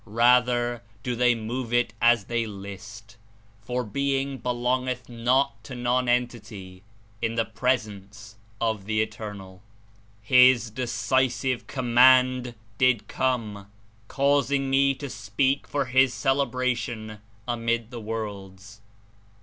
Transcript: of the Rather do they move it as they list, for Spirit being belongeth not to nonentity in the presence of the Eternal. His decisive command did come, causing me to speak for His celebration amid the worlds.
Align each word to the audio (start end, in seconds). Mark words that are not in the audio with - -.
of 0.03 0.07
the 0.07 0.11
Rather 0.11 0.81
do 1.03 1.15
they 1.15 1.35
move 1.35 1.71
it 1.71 1.93
as 2.01 2.25
they 2.25 2.47
list, 2.47 3.17
for 3.61 3.81
Spirit 3.83 3.93
being 3.93 4.37
belongeth 4.39 5.07
not 5.07 5.63
to 5.63 5.75
nonentity 5.75 6.81
in 7.21 7.35
the 7.35 7.45
presence 7.45 8.35
of 8.59 8.85
the 8.85 8.99
Eternal. 8.99 9.61
His 10.23 10.71
decisive 10.71 11.67
command 11.67 12.55
did 12.79 13.07
come, 13.07 13.67
causing 14.07 14.71
me 14.71 14.95
to 14.95 15.07
speak 15.07 15.67
for 15.67 15.85
His 15.85 16.15
celebration 16.15 17.19
amid 17.47 17.91
the 17.91 18.01
worlds. 18.01 18.81